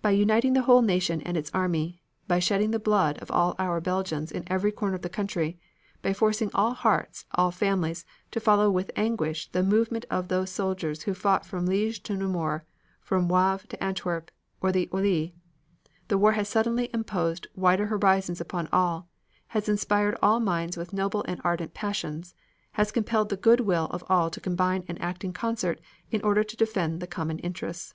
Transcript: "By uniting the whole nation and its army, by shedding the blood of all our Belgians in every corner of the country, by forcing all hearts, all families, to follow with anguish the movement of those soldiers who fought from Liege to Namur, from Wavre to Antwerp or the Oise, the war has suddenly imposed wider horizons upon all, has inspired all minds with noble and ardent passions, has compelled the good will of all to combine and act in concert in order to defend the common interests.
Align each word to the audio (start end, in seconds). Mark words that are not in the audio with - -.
"By 0.00 0.12
uniting 0.12 0.54
the 0.54 0.62
whole 0.62 0.80
nation 0.80 1.20
and 1.20 1.36
its 1.36 1.50
army, 1.52 2.00
by 2.26 2.38
shedding 2.38 2.70
the 2.70 2.78
blood 2.78 3.18
of 3.18 3.30
all 3.30 3.54
our 3.58 3.78
Belgians 3.78 4.32
in 4.32 4.44
every 4.50 4.72
corner 4.72 4.94
of 4.94 5.02
the 5.02 5.10
country, 5.10 5.60
by 6.00 6.14
forcing 6.14 6.50
all 6.54 6.72
hearts, 6.72 7.26
all 7.34 7.50
families, 7.50 8.06
to 8.30 8.40
follow 8.40 8.70
with 8.70 8.90
anguish 8.96 9.50
the 9.52 9.62
movement 9.62 10.06
of 10.10 10.28
those 10.28 10.48
soldiers 10.48 11.02
who 11.02 11.12
fought 11.12 11.44
from 11.44 11.66
Liege 11.66 12.02
to 12.04 12.16
Namur, 12.16 12.64
from 13.02 13.28
Wavre 13.28 13.66
to 13.68 13.84
Antwerp 13.84 14.30
or 14.62 14.72
the 14.72 14.88
Oise, 14.94 15.32
the 16.08 16.16
war 16.16 16.32
has 16.32 16.48
suddenly 16.48 16.88
imposed 16.94 17.46
wider 17.54 17.88
horizons 17.88 18.40
upon 18.40 18.66
all, 18.72 19.10
has 19.48 19.68
inspired 19.68 20.16
all 20.22 20.40
minds 20.40 20.78
with 20.78 20.94
noble 20.94 21.22
and 21.28 21.38
ardent 21.44 21.74
passions, 21.74 22.34
has 22.72 22.90
compelled 22.90 23.28
the 23.28 23.36
good 23.36 23.60
will 23.60 23.88
of 23.90 24.02
all 24.08 24.30
to 24.30 24.40
combine 24.40 24.84
and 24.88 24.98
act 25.02 25.22
in 25.22 25.34
concert 25.34 25.82
in 26.10 26.22
order 26.22 26.42
to 26.42 26.56
defend 26.56 27.00
the 27.00 27.06
common 27.06 27.38
interests. 27.40 27.92